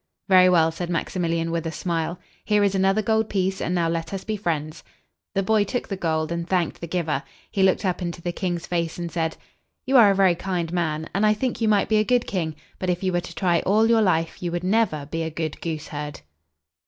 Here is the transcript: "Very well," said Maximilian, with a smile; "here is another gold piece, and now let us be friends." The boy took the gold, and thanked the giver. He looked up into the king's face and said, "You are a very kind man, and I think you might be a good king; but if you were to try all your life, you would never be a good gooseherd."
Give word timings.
"Very 0.27 0.49
well," 0.49 0.71
said 0.71 0.89
Maximilian, 0.89 1.51
with 1.51 1.67
a 1.67 1.71
smile; 1.71 2.17
"here 2.43 2.63
is 2.63 2.73
another 2.73 3.03
gold 3.03 3.29
piece, 3.29 3.61
and 3.61 3.75
now 3.75 3.87
let 3.87 4.15
us 4.15 4.23
be 4.23 4.35
friends." 4.35 4.83
The 5.35 5.43
boy 5.43 5.63
took 5.63 5.87
the 5.89 5.95
gold, 5.95 6.31
and 6.31 6.49
thanked 6.49 6.81
the 6.81 6.87
giver. 6.87 7.21
He 7.51 7.61
looked 7.61 7.85
up 7.85 8.01
into 8.01 8.19
the 8.19 8.31
king's 8.31 8.65
face 8.65 8.97
and 8.97 9.11
said, 9.11 9.37
"You 9.85 9.97
are 9.97 10.09
a 10.09 10.15
very 10.15 10.33
kind 10.33 10.73
man, 10.73 11.07
and 11.13 11.23
I 11.23 11.35
think 11.35 11.61
you 11.61 11.67
might 11.67 11.87
be 11.87 11.97
a 11.97 12.03
good 12.03 12.25
king; 12.25 12.55
but 12.79 12.89
if 12.89 13.03
you 13.03 13.13
were 13.13 13.21
to 13.21 13.35
try 13.35 13.59
all 13.59 13.87
your 13.87 14.01
life, 14.01 14.41
you 14.41 14.51
would 14.51 14.63
never 14.63 15.05
be 15.05 15.21
a 15.21 15.29
good 15.29 15.61
gooseherd." 15.61 16.21